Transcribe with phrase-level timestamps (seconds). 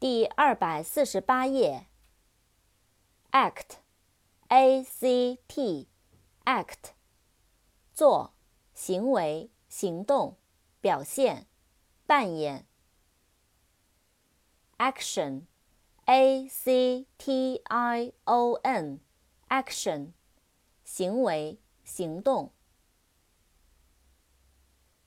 [0.00, 1.88] 第二百四十八页。
[3.32, 6.92] act，a c t，act，
[7.92, 8.32] 做，
[8.74, 10.36] 行为，行动，
[10.80, 11.48] 表现，
[12.06, 12.64] 扮演。
[14.76, 20.12] action，a c t i o n，action，
[20.84, 22.52] 行为，行动。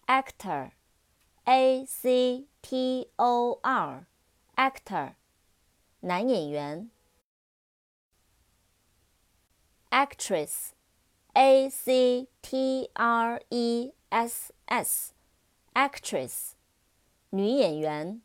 [0.06, 4.06] actor，a c t o r
[4.61, 5.15] r，actor，
[6.01, 6.91] 男演员。
[9.91, 16.53] actress，a c t r e s s，actress，
[17.31, 18.21] 女演员。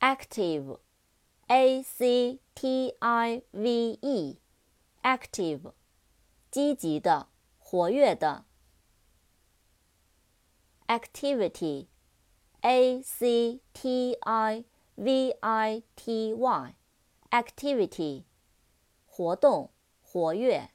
[0.00, 5.72] active，a c t i v e，active，
[6.50, 8.44] 积极的，活跃的。
[12.62, 14.64] activity，a c t i
[14.96, 18.24] v i t y，activity。
[19.06, 19.70] 活动，
[20.02, 20.70] 活跃。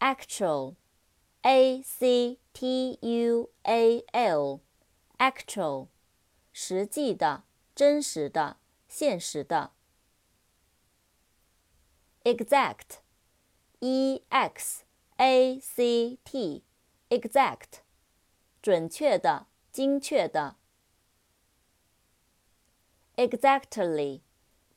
[0.00, 5.88] actual，a c t u a l，actual，
[6.52, 8.56] 实际的，真实的，
[8.88, 9.72] 现实的。
[12.24, 14.84] exact，e x
[15.16, 17.82] a c t，exact，
[18.65, 20.55] 准确的，精确的。
[23.15, 24.21] exactly。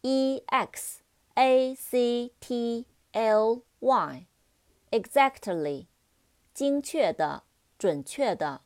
[0.02, 1.00] e x
[1.32, 4.26] a c t l y，exactly，
[6.52, 7.44] 精确的，
[7.78, 8.60] 准确的。